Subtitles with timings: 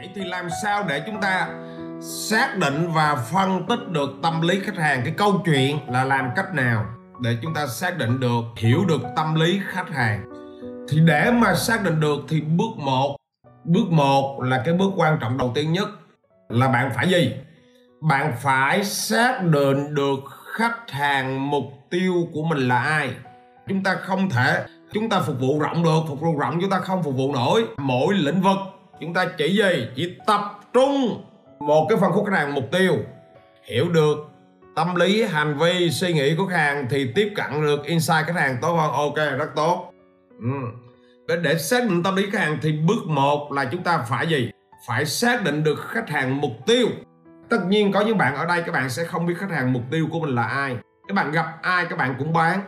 [0.00, 1.48] vậy thì làm sao để chúng ta
[2.00, 5.00] xác định và phân tích được tâm lý khách hàng?
[5.04, 6.84] Cái câu chuyện là làm cách nào
[7.20, 10.24] để chúng ta xác định được, hiểu được tâm lý khách hàng?
[10.88, 13.16] Thì để mà xác định được thì bước một
[13.64, 15.88] bước một là cái bước quan trọng đầu tiên nhất
[16.48, 17.34] là bạn phải gì?
[18.00, 20.20] Bạn phải xác định được
[20.56, 23.10] khách hàng mục tiêu của mình là ai.
[23.68, 26.78] Chúng ta không thể, chúng ta phục vụ rộng được, phục vụ rộng chúng ta
[26.78, 27.64] không phục vụ nổi.
[27.78, 28.58] Mỗi lĩnh vực
[29.00, 31.24] chúng ta chỉ gì chỉ tập trung
[31.60, 32.96] một cái phân khúc khách hàng mục tiêu.
[33.64, 34.16] Hiểu được
[34.76, 38.36] tâm lý hành vi suy nghĩ của khách hàng thì tiếp cận được insight khách
[38.36, 38.92] hàng tốt hơn.
[38.92, 39.92] Ok rất tốt.
[40.40, 40.48] Ừ.
[41.28, 44.26] để, để xác định tâm lý khách hàng thì bước một là chúng ta phải
[44.26, 44.50] gì?
[44.86, 46.86] Phải xác định được khách hàng mục tiêu.
[47.48, 49.82] Tất nhiên có những bạn ở đây các bạn sẽ không biết khách hàng mục
[49.90, 50.76] tiêu của mình là ai.
[51.08, 52.60] Các bạn gặp ai các bạn cũng bán.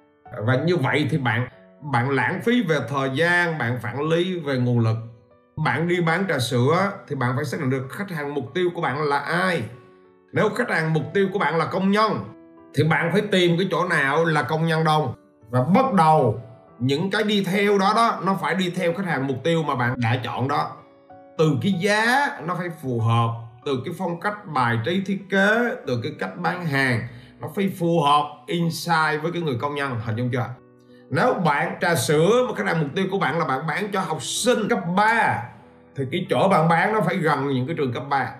[0.46, 1.48] Và như vậy thì bạn
[1.92, 4.96] bạn lãng phí về thời gian bạn phản lý về nguồn lực
[5.56, 8.71] bạn đi bán trà sữa thì bạn phải xác định được khách hàng mục tiêu
[8.74, 9.63] của bạn là ai.
[10.32, 12.24] Nếu khách hàng mục tiêu của bạn là công nhân,
[12.74, 15.15] thì bạn phải tìm cái chỗ nào là công nhân đông.
[15.51, 16.41] Và bắt đầu,
[16.79, 19.74] những cái đi theo đó đó, nó phải đi theo khách hàng mục tiêu mà
[19.74, 20.71] bạn đã chọn đó.
[21.38, 23.29] Từ cái giá, nó phải phù hợp.
[23.65, 27.01] Từ cái phong cách bài trí thiết kế, từ cái cách bán hàng,
[27.41, 30.46] nó phải phù hợp, inside với cái người công nhân, hình dung chưa?
[31.10, 34.01] Nếu bạn trà sữa mà khách hàng mục tiêu của bạn là bạn bán cho
[34.01, 35.43] học sinh cấp 3
[35.96, 38.35] thì cái chỗ bạn bán nó phải gần những cái trường cấp 3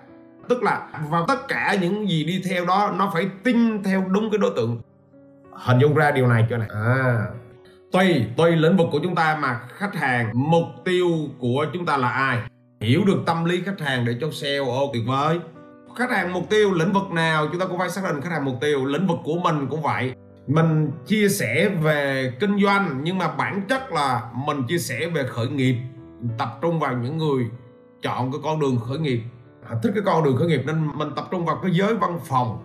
[0.49, 4.31] tức là và tất cả những gì đi theo đó, nó phải tin theo đúng
[4.31, 4.81] cái đối tượng.
[5.51, 6.67] Hình dung ra điều này cho này.
[6.71, 7.25] À
[7.93, 11.09] tùy tùy lĩnh vực của chúng ta mà khách hàng, mục tiêu
[11.39, 12.37] của chúng ta là ai.
[12.81, 15.39] Hiểu được tâm lý khách hàng để cho sale, ô, tuyệt vời.
[15.97, 18.45] Khách hàng mục tiêu, lĩnh vực nào chúng ta cũng phải xác định khách hàng
[18.45, 20.13] mục tiêu, lĩnh vực của mình cũng vậy.
[20.47, 25.23] Mình chia sẻ về kinh doanh nhưng mà bản chất là mình chia sẻ về
[25.23, 25.75] khởi nghiệp
[26.37, 27.49] tập trung vào những người
[28.01, 29.21] chọn cái con đường khởi nghiệp.
[29.69, 32.19] À, thích cái con đường khởi nghiệp nên mình tập trung vào cái giới văn
[32.23, 32.63] phòng.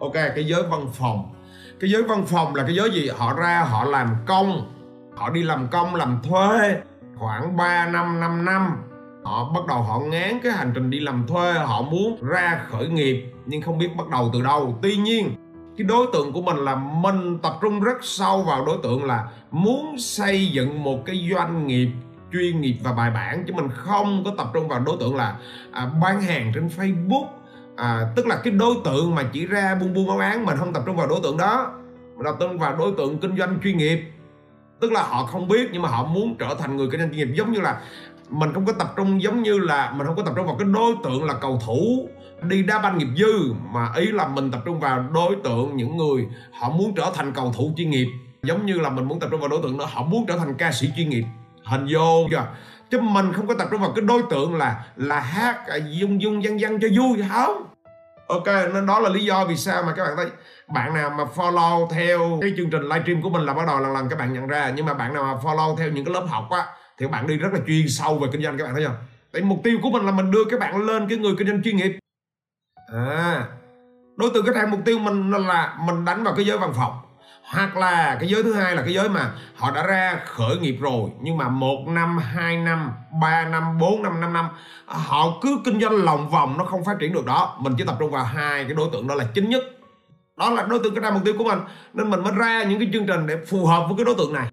[0.00, 1.32] Ok cái giới văn phòng.
[1.80, 3.08] Cái giới văn phòng là cái giới gì?
[3.08, 4.72] Họ ra họ làm công.
[5.16, 6.80] Họ đi làm công làm thuê.
[7.16, 8.76] Khoảng 3 năm 5 năm
[9.26, 11.52] họ bắt đầu họ ngán cái hành trình đi làm thuê.
[11.52, 14.78] Họ muốn ra khởi nghiệp nhưng không biết bắt đầu từ đâu.
[14.82, 15.30] Tuy nhiên
[15.78, 19.28] cái đối tượng của mình là mình tập trung rất sâu vào đối tượng là
[19.50, 21.90] muốn xây dựng một cái doanh nghiệp
[22.38, 25.36] chuyên nghiệp và bài bản chứ mình không có tập trung vào đối tượng là
[25.72, 27.26] à, bán hàng trên Facebook
[27.76, 30.72] à, tức là cái đối tượng mà chỉ ra buôn buôn bán bán mình không
[30.72, 31.72] tập trung vào đối tượng đó.
[32.16, 34.12] Mình tập trung vào đối tượng kinh doanh chuyên nghiệp.
[34.80, 37.18] Tức là họ không biết nhưng mà họ muốn trở thành người kinh doanh chuyên
[37.18, 37.34] nghiệp.
[37.36, 37.80] Giống như là
[38.30, 40.68] mình không có tập trung giống như là mình không có tập trung vào cái
[40.68, 42.08] đối tượng là cầu thủ
[42.42, 45.96] đi đá banh nghiệp dư mà ý là mình tập trung vào đối tượng những
[45.96, 48.06] người họ muốn trở thành cầu thủ chuyên nghiệp.
[48.42, 50.54] Giống như là mình muốn tập trung vào đối tượng đó họ muốn trở thành
[50.54, 51.24] ca sĩ chuyên nghiệp
[51.66, 52.46] hình vô chưa
[52.90, 56.22] chứ mình không có tập trung vào cái đối tượng là là hát à, dung
[56.22, 57.66] dung, dân dân cho vui, không?
[58.28, 60.26] Ok, nên đó là lý do vì sao mà các bạn thấy
[60.68, 63.92] bạn nào mà follow theo cái chương trình livestream của mình là bắt đầu lần
[63.92, 64.72] lần các bạn nhận ra.
[64.76, 66.66] Nhưng mà bạn nào mà follow theo những cái lớp học á,
[66.98, 68.96] thì bạn đi rất là chuyên sâu về kinh doanh các bạn thấy không?
[69.32, 71.62] Tại mục tiêu của mình là mình đưa các bạn lên cái người kinh doanh
[71.62, 71.98] chuyên nghiệp.
[72.92, 73.46] À
[74.16, 77.05] đối tượng khách hàng mục tiêu mình là mình đánh vào cái giới văn phòng
[77.54, 80.76] hoặc là cái giới thứ hai là cái giới mà họ đã ra khởi nghiệp
[80.80, 82.92] rồi, nhưng mà một năm, hai năm,
[83.22, 84.48] ba năm, bốn năm năm năm,
[84.86, 87.56] họ cứ kinh doanh lòng vòng nó không phát triển được đó.
[87.60, 89.62] Mình chỉ tập trung vào hai cái đối tượng đó là chính nhất.
[90.38, 91.58] Đó là đối tượng cái ra mục tiêu của mình.
[91.94, 94.32] Nên mình mới ra những cái chương trình để phù hợp với cái đối tượng
[94.32, 94.48] này.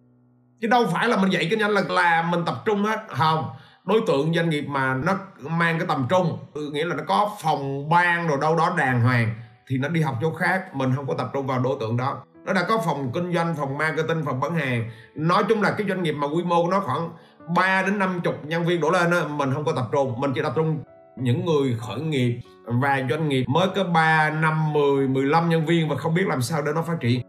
[0.62, 3.00] Chứ đâu phải là mình dạy kinh doanh là là mình tập trung hết.
[3.10, 3.50] Không.
[3.86, 7.32] Đối tượng doanh nghiệp mà nó mang cái tầm trung ừ, nghĩa là nó có
[7.42, 9.36] phòng ban rồi đâu đó đàng hoàng,
[9.68, 10.76] thì nó đi học chỗ khác.
[10.76, 13.56] Mình không có tập trung vào đối tượng đó nó đã có phòng kinh doanh
[13.56, 14.92] phòng marketing phòng bán hàng.
[15.16, 17.10] Nói chung là cái doanh nghiệp mà quy mô của nó khoảng
[17.56, 20.22] 3 đến 50 nhân viên đổ lên đó, mình không có tập trung.
[20.22, 20.80] Mình chỉ tập trung
[21.18, 25.90] những người khởi nghiệp và doanh nghiệp mới có 3, 5, 10, 15 nhân viên
[25.90, 27.22] và không biết làm sao để nó phát triển.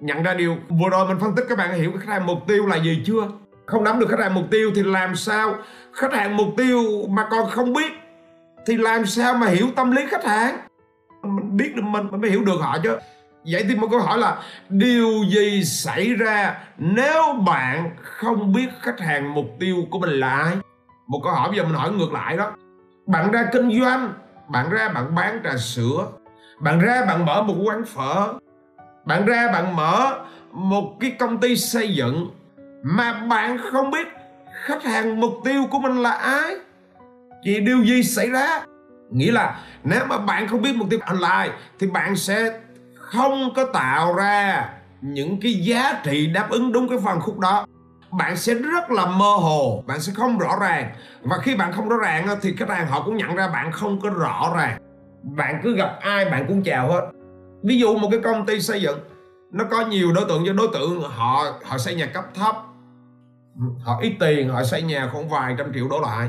[0.00, 2.38] Nhận ra điều vừa rồi mình phân tích các bạn hiểu cái khách hàng mục
[2.46, 3.28] tiêu là gì chưa?
[3.66, 5.54] Không nắm được khách hàng mục tiêu thì làm sao?
[5.92, 7.92] Khách hàng mục tiêu mà còn không biết
[8.66, 10.56] thì làm sao mà hiểu tâm lý khách hàng?
[11.22, 12.96] Mình biết được mình mình mới hiểu được họ chứ
[13.50, 14.36] vậy thì một câu hỏi là,
[14.68, 20.28] điều gì xảy ra nếu bạn không biết khách hàng mục tiêu của mình là
[20.28, 20.56] ai?
[21.06, 22.52] Một câu hỏi bây giờ mình hỏi ngược lại đó.
[23.06, 24.12] Bạn ra kinh doanh,
[24.48, 26.08] bạn ra bạn bán trà sữa,
[26.60, 28.32] bạn ra bạn mở một quán phở,
[29.04, 30.18] bạn ra bạn mở
[30.52, 32.30] một cái công ty xây dựng
[32.82, 34.08] mà bạn không biết
[34.52, 36.56] khách hàng mục tiêu của mình là ai?
[37.44, 38.64] Thì điều gì xảy ra?
[39.10, 42.60] Nghĩa là nếu mà bạn không biết mục tiêu là ai thì bạn sẽ
[43.06, 44.68] không có tạo ra
[45.00, 47.66] những cái giá trị đáp ứng đúng cái phần khúc đó.
[48.10, 50.90] Bạn sẽ rất là mơ hồ, bạn sẽ không rõ ràng.
[51.22, 54.00] Và khi bạn không rõ ràng thì khách hàng họ cũng nhận ra bạn không
[54.00, 54.78] có rõ ràng.
[55.22, 57.10] Bạn cứ gặp ai bạn cũng chào hết.
[57.62, 58.98] Ví dụ một cái công ty xây dựng,
[59.52, 62.56] nó có nhiều đối tượng cho đối tượng họ họ xây nhà cấp thấp,
[63.84, 66.28] họ ít tiền, họ xây nhà khoảng vài trăm triệu đổ lại.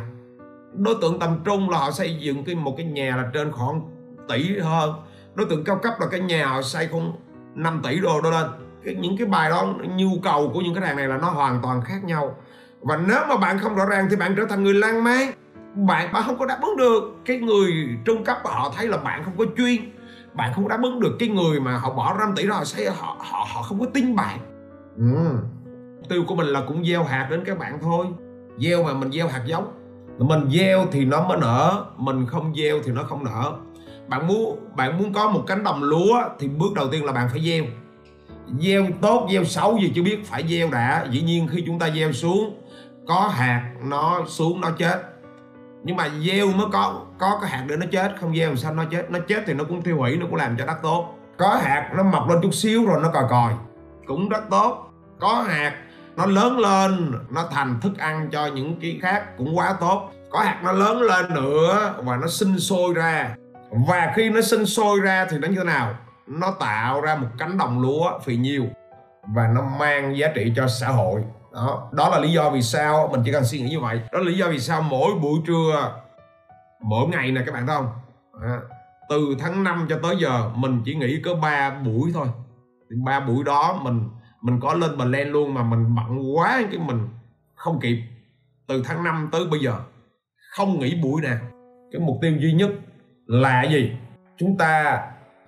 [0.73, 3.81] Đối tượng tầm trung là họ xây dựng cái, một cái nhà là trên khoảng
[4.29, 4.93] tỷ hơn
[5.37, 7.13] đối tượng cao cấp là cái nhà họ xây không
[7.55, 8.45] 5 tỷ đô đô lên.
[8.85, 11.59] Cái, những cái bài đó nhu cầu của những cái hàng này là nó hoàn
[11.63, 12.35] toàn khác nhau.
[12.81, 15.31] Và nếu mà bạn không rõ ràng thì bạn trở thành người lan man
[15.75, 17.15] bạn bạn không có đáp ứng được.
[17.25, 17.71] Cái người
[18.05, 19.77] trung cấp họ thấy là bạn không có chuyên.
[20.33, 22.89] Bạn không đáp ứng được cái người mà họ bỏ 5 tỷ đó họ xây
[22.89, 24.39] họ họ họ không có tin bạn.
[24.97, 25.37] Ừ.
[26.09, 28.05] tiêu của mình là cũng gieo hạt đến các bạn thôi.
[28.59, 29.73] Gieo mà mình gieo hạt giống.
[30.17, 33.53] Mình gieo thì nó mới nở mình không gieo thì nó không nở
[34.07, 37.29] bạn muốn bạn muốn có một cánh đồng lúa thì bước đầu tiên là bạn
[37.31, 37.63] phải gieo.
[38.59, 41.05] Gieo tốt, gieo xấu gì chưa biết phải gieo đã.
[41.11, 42.61] Dĩ nhiên khi chúng ta gieo xuống,
[43.07, 45.01] có hạt nó xuống, nó chết.
[45.83, 48.73] Nhưng mà gieo mới có có cái hạt để nó chết, không gieo làm sao
[48.73, 49.11] nó chết?
[49.11, 51.13] Nó chết thì nó cũng tiêu hủy, nó cũng làm cho đất tốt.
[51.37, 53.53] Có hạt nó mọc lên chút xíu rồi nó còi còi,
[54.07, 54.89] cũng rất tốt.
[55.19, 55.73] Có hạt
[56.15, 60.11] nó lớn lên, nó thành thức ăn cho những cái khác cũng quá tốt.
[60.31, 63.35] Có hạt nó lớn lên nữa và nó sinh sôi ra
[63.71, 65.95] và khi nó sinh sôi ra thì nó như thế nào?
[66.27, 68.65] Nó tạo ra một cánh đồng lúa phì nhiêu
[69.35, 71.23] và nó mang giá trị cho xã hội.
[71.53, 74.01] Đó đó là lý do vì sao mình chỉ cần suy nghĩ như vậy.
[74.11, 76.01] Đó là lý do vì sao mỗi buổi trưa
[76.81, 77.89] mỗi ngày nè các bạn thấy không?
[78.41, 78.59] À,
[79.09, 82.27] từ tháng 5 cho tới giờ mình chỉ nghỉ có 3 buổi thôi.
[83.05, 84.09] Ba buổi đó mình
[84.41, 87.07] mình có lên plan luôn mà mình bận quá cái mình
[87.55, 87.97] không kịp.
[88.67, 89.79] Từ tháng 5 tới bây giờ
[90.51, 91.37] không nghỉ buổi nào
[91.91, 92.69] cái mục tiêu duy nhất
[93.27, 93.91] là gì?
[94.37, 95.01] Chúng ta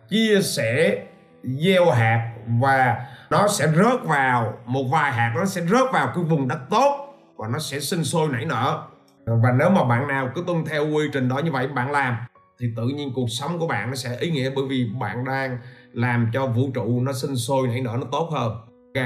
[0.09, 1.03] chia sẻ
[1.43, 6.23] gieo hạt và nó sẽ rớt vào, một vài hạt nó sẽ rớt vào cái
[6.23, 8.83] vùng đất tốt và nó sẽ sinh sôi nảy nở.
[9.25, 12.17] Và nếu mà bạn nào cứ tuân theo quy trình đó như vậy bạn làm,
[12.59, 15.57] thì tự nhiên cuộc sống của bạn nó sẽ ý nghĩa bởi vì bạn đang
[15.93, 18.53] làm cho vũ trụ nó sinh sôi nảy nở nó tốt hơn.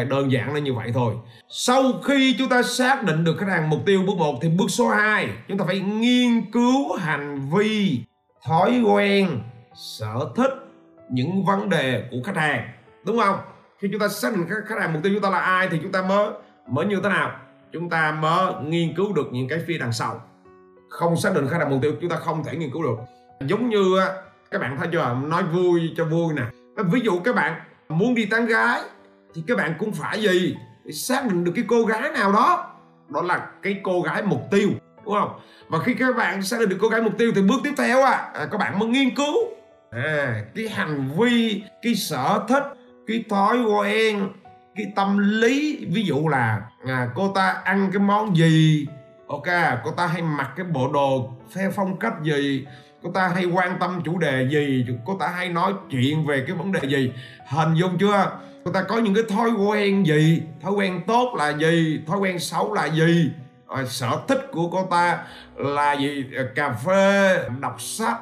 [0.09, 1.13] Đơn giản là như vậy thôi.
[1.49, 4.65] Sau khi chúng ta xác định được khách hàng mục tiêu bước 1 Thì bước
[4.69, 8.03] số 2 Chúng ta phải nghiên cứu hành vi
[8.47, 9.39] Thói quen,
[9.73, 10.51] Sở thích,
[11.09, 12.69] Những vấn đề của khách hàng,
[13.05, 13.39] Đúng không?
[13.79, 15.91] Khi chúng ta xác định khách hàng mục tiêu chúng ta là ai Thì chúng
[15.91, 16.29] ta mới
[16.67, 17.31] mới như thế nào?
[17.73, 20.21] Chúng ta mới nghiên cứu được những cái phía đằng sau.
[20.89, 22.95] Không xác định khách hàng mục tiêu, Chúng ta không thể nghiên cứu được.
[23.47, 23.83] Giống như
[24.51, 25.17] các bạn thấy chưa?
[25.25, 26.43] Nói vui cho vui nè.
[26.91, 28.81] Ví dụ các bạn muốn đi tán gái,
[29.33, 30.55] thì các bạn cũng phải gì?
[30.93, 32.75] Xác định được cái cô gái nào đó.
[33.09, 34.69] Đó là cái cô gái mục tiêu
[35.05, 35.39] đúng không?
[35.67, 38.03] Và khi các bạn xác định được cô gái mục tiêu thì bước tiếp theo
[38.03, 39.35] à, à các bạn mới nghiên cứu.
[39.91, 42.63] À, cái hành vi cái sở thích
[43.07, 44.29] cái thói quen
[44.75, 45.85] cái tâm lý.
[45.91, 48.87] Ví dụ là à, cô ta ăn cái món gì?
[49.27, 49.47] Ok
[49.83, 52.65] cô ta hay mặc cái bộ đồ theo phong cách gì?
[53.03, 54.85] Cô ta hay quan tâm chủ đề gì?
[55.05, 57.13] Cô ta hay nói chuyện về cái vấn đề gì?
[57.49, 58.39] Hình dung chưa?
[58.65, 60.41] Cô ta có những cái thói quen gì?
[60.61, 62.01] Thói quen tốt là gì?
[62.07, 63.31] Thói quen xấu là gì?
[63.87, 65.19] Sở thích của cô ta
[65.55, 66.25] là gì?
[66.55, 68.17] Cà phê, đọc sách,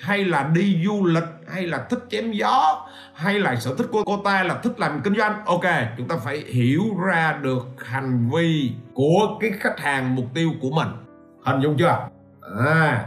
[0.00, 4.04] hay là đi du lịch, hay là thích chém gió, hay là sở thích của
[4.04, 5.44] cô ta là thích làm kinh doanh?
[5.44, 5.64] Ok,
[5.96, 10.70] chúng ta phải hiểu ra được hành vi của cái khách hàng mục tiêu của
[10.70, 10.88] mình.
[11.44, 12.08] Hình dung chưa?
[12.58, 13.04] À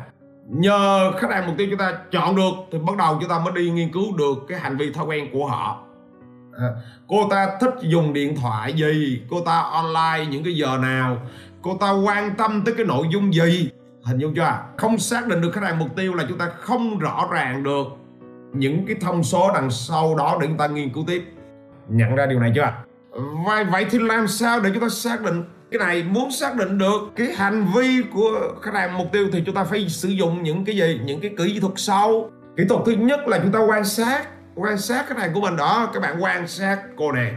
[0.51, 3.53] nhờ khách hàng mục tiêu chúng ta chọn được, thì bắt đầu chúng ta mới
[3.53, 5.83] đi nghiên cứu được cái hành vi thói quen của họ
[7.07, 9.21] cô ta thích dùng điện thoại gì?
[9.29, 11.17] Cô ta online những cái giờ nào?
[11.61, 13.69] Cô ta quan tâm tới cái nội dung gì?
[14.03, 14.57] Hình dung chưa?
[14.77, 17.87] Không xác định được khách hàng mục tiêu là chúng ta không rõ ràng được
[18.53, 21.23] những cái thông số đằng sau đó để chúng ta nghiên cứu tiếp.
[21.89, 22.73] Nhận ra điều này chưa?
[23.45, 26.03] Vậy, vậy thì làm sao để chúng ta xác định cái này?
[26.03, 29.63] Muốn xác định được cái hành vi của khách hàng mục tiêu thì chúng ta
[29.63, 30.99] phải sử dụng những cái gì?
[31.05, 34.77] Những cái kỹ thuật sâu kỹ thuật thứ nhất là chúng ta quan sát quan
[34.77, 37.35] sát khách hàng của mình đó các bạn quan sát cô này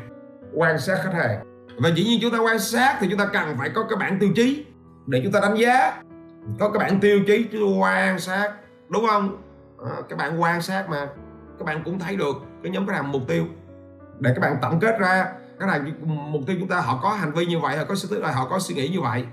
[0.53, 1.45] quan sát khách hàng.
[1.79, 4.19] Và dĩ nhiên chúng ta quan sát thì chúng ta cần phải có cái bản
[4.19, 4.67] tiêu chí
[5.07, 6.03] để chúng ta đánh giá.
[6.61, 8.53] Có cái bản tiêu chí chúng ta quan sát
[8.89, 9.43] đúng không?
[9.85, 11.07] À, các bạn quan sát mà
[11.59, 13.45] các bạn cũng thấy được cái nhóm khách hàng mục tiêu.
[14.19, 15.27] Để các bạn tổng kết ra
[15.59, 18.17] cái này mục tiêu chúng ta họ có hành vi như vậy họ có suy
[18.17, 19.25] là họ có suy nghĩ như vậy.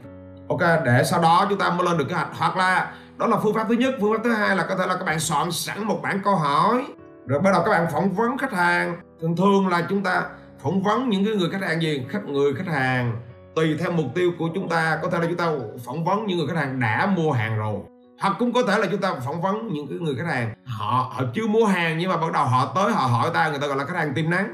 [0.50, 2.30] Ok để sau đó chúng ta mới lên được kế hoạch.
[2.38, 4.88] Hoặc là đó là phương pháp thứ nhất phương pháp thứ hai là có thể
[4.88, 6.86] là các bạn soạn sẵn một bản câu hỏi
[7.28, 8.96] rồi bắt đầu các bạn phỏng vấn khách hàng.
[9.22, 10.24] Thường thường là chúng ta
[10.64, 12.06] phỏng vấn những cái người khách hàng gì?
[12.10, 13.22] Khách, người khách hàng.
[13.56, 15.00] Tùy theo mục tiêu của chúng ta.
[15.02, 15.52] Có thể là chúng ta
[15.86, 17.80] phỏng vấn những người khách hàng đã mua hàng rồi.
[18.20, 21.12] Hoặc cũng có thể là chúng ta phỏng vấn những cái người khách hàng họ
[21.14, 23.68] họ chưa mua hàng nhưng mà bắt đầu họ tới, họ hỏi ta, người ta
[23.68, 24.54] gọi là khách hàng tiềm năng.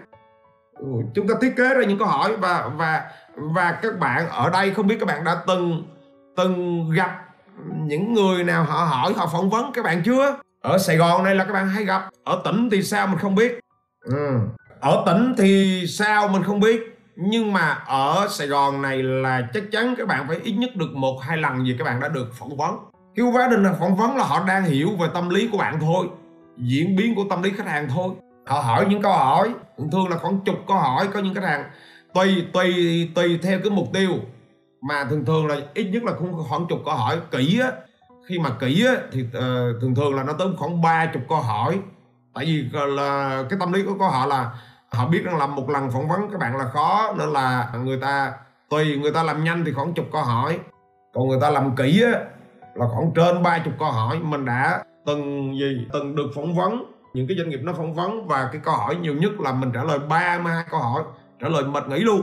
[1.15, 3.03] Chúng ta thiết kế ra những câu hỏi và và
[3.36, 5.83] và các bạn ở đây không biết các bạn đã từng
[6.36, 7.24] từng gặp
[7.83, 10.38] những người nào họ hỏi, họ phỏng vấn các bạn chưa?
[10.67, 12.09] Ở Sài Gòn này là các bạn hay gặp.
[12.24, 13.59] Ở tỉnh thì sao mình không biết.
[14.05, 14.39] Ừ.
[14.79, 16.81] ở tỉnh thì sao mình không biết.
[17.15, 20.93] Nhưng mà ở Sài Gòn này là chắc chắn các bạn phải ít nhất được
[20.93, 22.75] một hai lần gì các bạn đã được phỏng vấn.
[23.15, 26.07] Cái quá trình phỏng vấn là họ đang hiểu về tâm lý của bạn thôi.
[26.57, 28.09] Diễn biến của tâm lý khách hàng thôi.
[28.47, 29.53] Họ hỏi những câu hỏi.
[29.77, 31.63] Thường thường là khoảng chục câu hỏi có những khách hàng.
[32.13, 32.74] Tùy tùy
[33.15, 34.09] tùy theo cái mục tiêu.
[34.81, 37.71] Mà thường thường là ít nhất là cũng khoảng chục câu hỏi kỹ á
[38.27, 41.38] khi mà kỹ á thì uh, thường thường là nó tới khoảng ba chục câu
[41.38, 41.79] hỏi.
[42.34, 44.51] Tại vì ờ, là cái tâm lý của họ là
[44.91, 48.00] họ biết rằng là một lần phỏng vấn các bạn là khó nên là người
[48.01, 48.34] ta
[48.69, 50.60] tùy người ta làm nhanh thì khoảng chục câu hỏi.
[51.13, 52.19] Còn người ta làm kỹ á
[52.75, 54.19] là khoảng trên ba chục câu hỏi.
[54.19, 58.27] Mình đã từng gì từng được phỏng vấn những cái doanh nghiệp nó phỏng vấn
[58.27, 61.03] và cái câu hỏi nhiều nhất là mình trả lời 32 câu hỏi
[61.41, 62.22] trả lời mệt nghỉ luôn.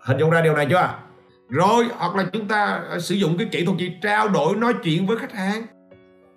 [0.00, 0.98] Hình dung ra điều này chưa ạ?
[1.48, 3.92] Rồi, hoặc là chúng ta ờ, sử dụng cái kỹ thuật gì?
[4.02, 5.62] Trao đổi, nói chuyện với khách hàng.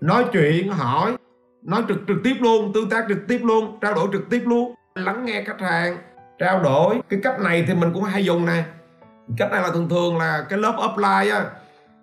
[0.01, 1.17] Nói chuyện, hỏi.
[1.63, 4.73] Nói trực trực tiếp luôn, tương tác trực tiếp luôn, trao đổi trực tiếp luôn.
[4.95, 5.97] Lắng nghe khách hàng,
[6.39, 6.99] trao đổi.
[7.09, 8.63] Cái cách này thì mình cũng hay dùng nè.
[9.37, 11.45] Cách này là thường thường là cái lớp offline á.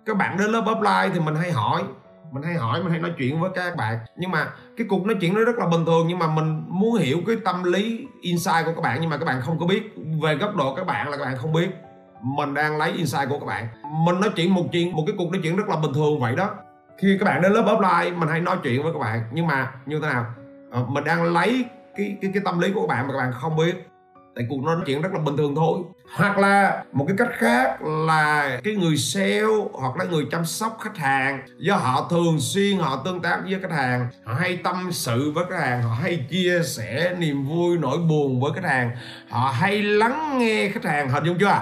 [0.05, 1.83] Các bạn đến lớp offline thì mình hay hỏi.
[2.31, 3.97] Mình hay hỏi, mình hay nói chuyện với các bạn.
[4.17, 4.47] Nhưng mà
[4.77, 7.35] cái cuộc nói chuyện nó rất là bình thường, nhưng mà mình muốn hiểu cái
[7.45, 9.93] tâm lý, insight của các bạn, nhưng mà các bạn không có biết.
[10.23, 11.69] Về góc độ các bạn là các bạn không biết
[12.25, 13.67] mình đang lấy insight của các bạn.
[14.05, 16.35] Mình nói chuyện một chuyện một cái cuộc nói chuyện rất là bình thường vậy
[16.35, 16.49] đó.
[16.97, 19.21] Khi các bạn đến lớp offline mình hay nói chuyện với các bạn.
[19.31, 20.25] Nhưng mà như thế nào?
[20.71, 21.65] À, mình đang lấy
[21.97, 23.87] cái cái cái tâm lý của các bạn mà các bạn không biết.
[24.35, 25.79] Tại cuộc nói chuyện rất là bình thường thôi.
[26.15, 29.41] Hoặc là một cái cách khác là cái người sale
[29.73, 31.39] hoặc là người chăm sóc khách hàng.
[31.57, 34.07] Do họ thường xuyên họ tương tác với khách hàng.
[34.25, 38.41] Họ hay tâm sự với khách hàng họ hay chia sẻ niềm vui nỗi buồn
[38.41, 38.91] với khách hàng.
[39.29, 41.09] Họ hay lắng nghe khách hàng.
[41.09, 41.59] Hình dung chưa?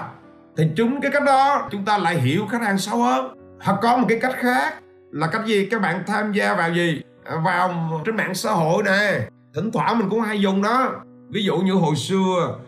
[0.56, 3.34] Thì chúng cái cách đó, chúng ta lại hiểu khách hàng sâu hơn.
[3.60, 4.74] Hoặc có một cái cách khác
[5.10, 5.68] là cách gì?
[5.70, 7.02] Các bạn tham gia vào gì?
[7.44, 9.20] Vào trên mạng xã hội này
[9.54, 10.92] thỉnh thoảng mình cũng hay dùng đó.
[11.28, 12.58] Ví dụ như hồi xưa,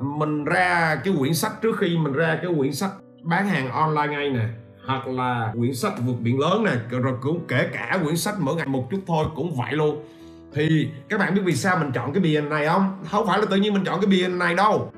[0.00, 2.90] mình ra cái quyển sách, trước khi mình ra cái quyển sách
[3.22, 4.44] bán hàng online ngay nè,
[4.86, 8.54] hoặc là quyển sách vượt biển lớn nè, rồi cũng kể cả quyển sách mỗi
[8.54, 10.04] ngày một chút thôi cũng vậy luôn.
[10.54, 13.04] Thì các bạn biết vì sao mình chọn cái bìa này không?
[13.10, 14.92] Không phải là tự nhiên mình chọn cái bìa này đâu.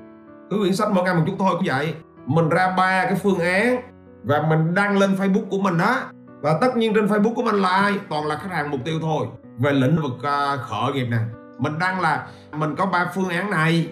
[0.50, 1.94] Cứ quyển sách mỗi ngày một chút thôi cũng vậy
[2.28, 3.82] mình ra ba cái phương án
[4.24, 5.96] và mình đăng lên facebook của mình đó.
[6.40, 7.92] Và tất nhiên trên facebook của mình là ai?
[8.08, 9.26] Toàn là khách hàng mục tiêu thôi.
[9.58, 11.18] Về lĩnh vực uh, khởi nghiệp nè.
[11.58, 13.88] Mình đăng là mình có ba phương án này.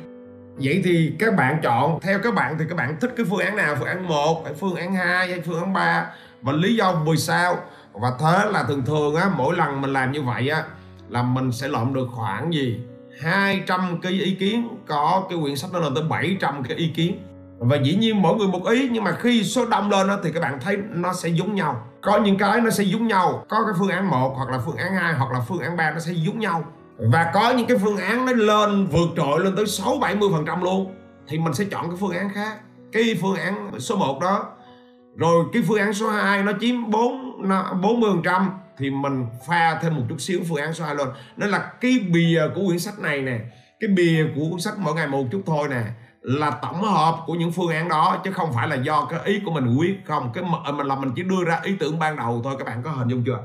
[0.57, 2.01] Vậy thì các bạn chọn.
[2.01, 3.77] Theo các bạn thì các bạn thích cái phương án nào?
[3.79, 6.07] Phương án 1 hay phương án 2 hay phương án 3
[6.43, 7.57] và lý do vì sao?
[7.93, 10.63] Và thế là thường thường á mỗi lần mình làm như vậy á
[11.09, 12.81] là mình sẽ lộn được khoảng gì?
[13.21, 14.69] 200 cái ý kiến.
[14.87, 17.19] Có cái quyển sách nó lên tới 700 cái ý kiến
[17.59, 20.33] và dĩ nhiên mỗi người một ý nhưng mà khi số đông lên đó, thì
[20.33, 21.87] các bạn thấy nó sẽ giống nhau.
[22.03, 23.45] Có những cái nó sẽ giống nhau.
[23.49, 25.91] Có cái phương án 1 hoặc là phương án 2 hoặc là phương án 3
[25.91, 26.65] nó sẽ giống nhau.
[26.99, 30.45] Và có những cái phương án nó lên vượt trội lên tới 6 70 phần
[30.47, 30.95] trăm luôn.
[31.29, 32.59] Thì mình sẽ chọn cái phương án khác.
[32.93, 34.45] Cái phương án số 1 đó.
[35.17, 37.43] Rồi cái phương án số 2 nó chiếm 4
[37.83, 38.51] 40 phần trăm.
[38.79, 41.09] Thì mình pha thêm một chút xíu phương án số 2 lên.
[41.37, 43.39] Nên là cái bìa của quyển sách này nè.
[43.81, 45.83] Cái bìa của cuốn sách mỗi ngày một chút thôi nè
[46.27, 49.41] là tổng hợp của những phương án đó chứ không phải là do cái ý
[49.45, 50.31] của mình quyết không.
[50.35, 52.83] Cái ờ, mình là mình chỉ đưa ra ý tưởng ban đầu thôi các bạn
[52.83, 53.39] có hình dung chưa?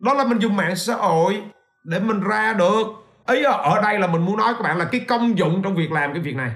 [0.00, 1.42] Đó là mình dùng mạng xã hội
[1.84, 2.86] để mình ra được.
[3.28, 5.92] Ý ở đây là mình muốn nói các bạn là cái công dụng trong việc
[5.92, 6.50] làm cái việc này.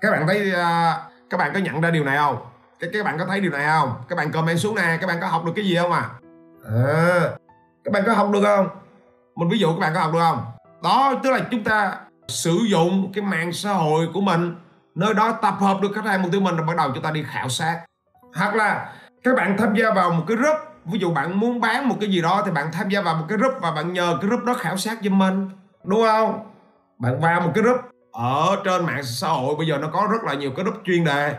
[0.00, 0.98] Các bạn thấy à,
[1.30, 2.36] các bạn có nhận ra điều này không?
[2.80, 3.92] Các các bạn có thấy điều này không?
[4.08, 6.10] Các bạn comment xuống nè các bạn có học được cái gì không à,
[6.64, 7.30] à
[7.84, 8.68] các bạn có học được không?
[9.36, 10.44] Mình ví dụ các bạn có học được không?
[10.82, 11.96] Đó tức là chúng ta
[12.28, 14.54] sử dụng cái mạng xã hội của mình
[14.94, 17.10] nơi đó tập hợp được khách hàng mục tiêu mình rồi bắt đầu chúng ta
[17.10, 17.80] đi khảo sát.
[18.36, 18.92] Hoặc là
[19.24, 22.10] các bạn tham gia vào một cái group, ví dụ bạn muốn bán một cái
[22.10, 24.44] gì đó thì bạn tham gia vào một cái group và bạn nhờ cái group
[24.44, 25.50] đó khảo sát giùm mình,
[25.84, 26.40] đúng không?
[26.98, 27.80] Bạn vào một cái group
[28.12, 31.04] ở trên mạng xã hội, bây giờ nó có rất là nhiều cái group chuyên
[31.04, 31.34] đề.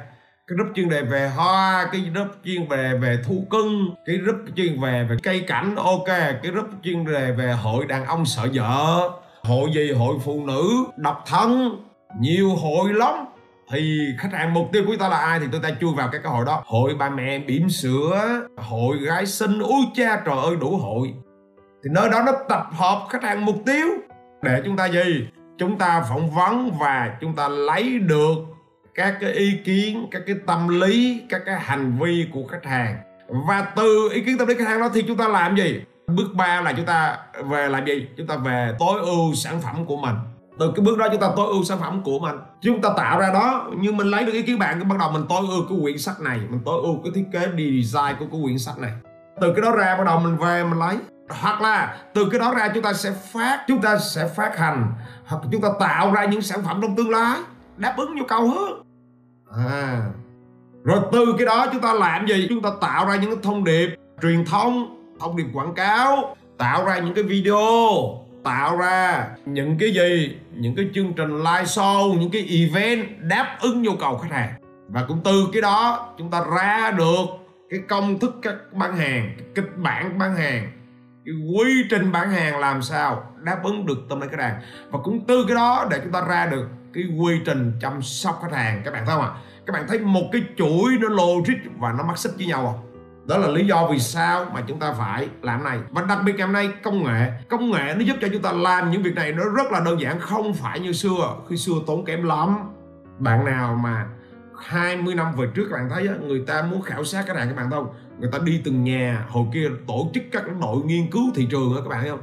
[0.48, 4.36] Cái group chuyên đề về hoa, cái group chuyên về về thu cưng, cái group
[4.56, 8.48] chuyên về về cây cảnh, ok, cái group chuyên đề về hội đàn ông sợ
[8.54, 9.10] vợ,
[9.44, 11.80] hội gì, hội phụ nữ, độc thân,
[12.20, 13.26] nhiều hội lắm
[13.72, 16.10] thì khách hàng mục tiêu của chúng ta là ai thì tôi ta chui vào
[16.12, 16.64] cái cơ hội đó.
[16.66, 21.14] Hội bà mẹ, bỉm sữa, hội gái sinh ui cha trời ơi, đủ hội.
[21.84, 23.88] Thì nơi đó nó tập hợp khách hàng mục tiêu
[24.42, 25.28] để chúng ta gì?
[25.58, 28.36] Chúng ta phỏng vấn và chúng ta lấy được
[28.96, 32.98] các cái ý kiến, các cái tâm lý, các cái hành vi của khách hàng.
[33.48, 35.82] Và từ ý kiến tâm lý khách hàng đó thì chúng ta làm gì?
[36.08, 38.08] Bước ba là chúng ta về làm gì?
[38.18, 40.16] Chúng ta về tối ưu sản phẩm của mình
[40.62, 42.36] từ cái bước đó chúng ta tối ưu sản phẩm của mình.
[42.62, 45.12] Chúng ta tạo ra đó nhưng mình lấy được ý kiến bạn, cái bắt đầu
[45.12, 48.26] mình tối ưu cái quyển sách này, mình tối ưu cái thiết kế design của
[48.32, 48.92] cái quyển sách này.
[49.42, 50.98] Từ cái đó ra bắt đầu mình về mình lấy.
[51.30, 54.94] Hoặc là từ cái đó ra chúng ta sẽ phát, chúng ta sẽ phát hành,
[55.26, 57.40] hoặc chúng ta tạo ra những sản phẩm trong tương lai,
[57.78, 58.82] đáp ứng nhu cầu hơn.
[59.68, 60.02] À.
[60.84, 62.46] Rồi từ cái đó chúng ta làm gì?
[62.50, 63.90] Chúng ta tạo ra những cái thông điệp
[64.22, 67.58] truyền thông thông điệp quảng cáo, tạo ra những cái video
[68.44, 70.38] tạo ra những cái gì?
[70.52, 74.54] Những cái chương trình live show, những cái event đáp ứng nhu cầu khách hàng.
[74.88, 77.26] Và cũng từ cái đó, chúng ta ra được
[77.70, 80.72] cái công thức các bán hàng, cái kịch bản bán hàng,
[81.26, 84.62] cái quy trình bán hàng làm sao đáp ứng được tâm lý khách hàng.
[84.90, 88.40] Và cũng từ cái đó để chúng ta ra được cái quy trình chăm sóc
[88.42, 88.82] khách hàng.
[88.86, 89.32] Các bạn thấy không ạ?
[89.66, 92.91] Các bạn thấy một cái chuỗi nó logic và nó mắc xích với nhau không?
[93.26, 95.80] Đó là lý do vì sao mà chúng ta phải làm này.
[95.90, 98.52] Và đặc biệt ngày hôm nay, công nghệ công nghệ nó giúp cho chúng ta
[98.52, 101.36] làm những việc này nó rất là đơn giản, không phải như xưa.
[101.50, 102.58] Khi xưa tốn kém lắm.
[103.20, 104.06] Bạn nào mà
[104.58, 107.56] 20 năm về trước các bạn thấy người ta muốn khảo sát cái này các
[107.56, 107.94] bạn thấy không?
[108.20, 111.74] Người ta đi từng nhà, hồi kia tổ chức các đội nghiên cứu thị trường
[111.76, 112.22] các bạn thấy không?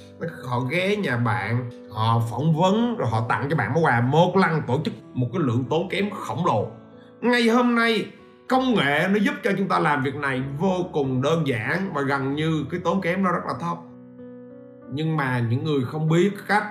[0.48, 4.00] Họ ghé nhà bạn, họ phỏng vấn, rồi họ tặng cho bạn món quà.
[4.00, 6.66] Một lần tổ chức một cái lượng tốn kém khổng lồ.
[7.20, 8.06] Ngày hôm nay
[8.48, 12.02] công nghệ nó giúp cho chúng ta làm việc này vô cùng đơn giản và
[12.02, 13.76] gần như cái tốn kém nó rất là thấp.
[14.92, 16.64] Nhưng mà những người không biết cách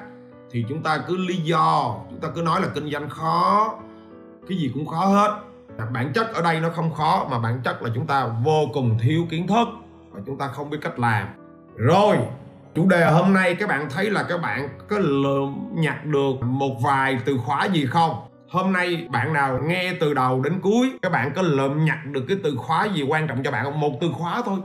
[0.51, 3.74] thì chúng ta cứ lý do, chúng ta cứ nói là kinh doanh khó,
[4.50, 5.39] cái gì cũng khó hết.
[5.93, 8.98] Bản chất ở đây nó không khó, mà bản chất là chúng ta vô cùng
[9.01, 9.67] thiếu kiến thức
[10.12, 11.27] và chúng ta không biết cách làm.
[11.75, 12.17] Rồi,
[12.75, 16.75] chủ đề hôm nay các bạn thấy là các bạn có lượm nhặt được một
[16.84, 18.26] vài từ khóa gì không?
[18.50, 22.25] Hôm nay bạn nào nghe từ đầu đến cuối, các bạn có lượm nhặt được
[22.27, 23.80] cái từ khóa gì quan trọng cho bạn không?
[23.80, 24.60] Một từ khóa thôi.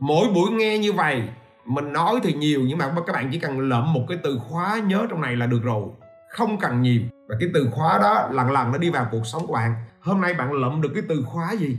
[0.00, 1.22] Mỗi buổi nghe như vậy,
[1.64, 4.80] mình nói thì nhiều nhưng mà các bạn chỉ cần lượm một cái từ khóa
[4.86, 5.82] nhớ trong này là được rồi.
[6.30, 7.00] Không cần nhiều.
[7.28, 9.74] Và cái từ khóa đó lần lần nó đi vào cuộc sống của bạn.
[10.00, 11.76] Hôm nay bạn lượm được cái từ khóa gì?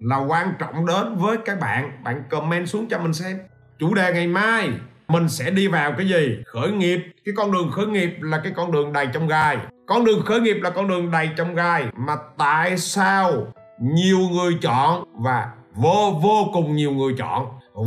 [0.00, 2.02] Là quan trọng đến với các bạn.
[2.04, 3.38] Bạn comment xuống cho mình xem.
[3.78, 4.70] Chủ đề ngày mai,
[5.08, 6.42] mình sẽ đi vào cái gì?
[6.46, 7.00] Khởi nghiệp.
[7.24, 9.58] Cái con đường khởi nghiệp là cái con đường đầy trong gai
[9.90, 13.32] con đường khởi nghiệp là con đường đầy trong gai, mà tại sao
[13.80, 17.46] nhiều người chọn và vô vô cùng nhiều người chọn?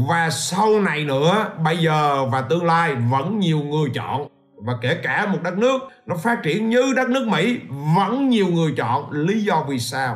[0.09, 4.27] Và sau này nữa, bây giờ và tương lai vẫn nhiều người chọn.
[4.57, 7.59] Và kể cả một đất nước nó phát triển như đất nước Mỹ,
[7.95, 9.11] vẫn nhiều người chọn.
[9.11, 10.15] Lý do vì sao?